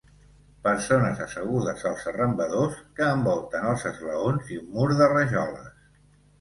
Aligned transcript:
Persones 0.67 1.19
assegudes 1.25 1.83
als 1.91 2.07
arrambadors 2.13 2.81
que 3.01 3.11
envolten 3.19 3.69
els 3.75 3.87
esglaons 3.93 4.53
i 4.57 4.61
un 4.65 4.69
mur 4.81 4.91
de 5.05 5.15
rajoles. 5.17 5.73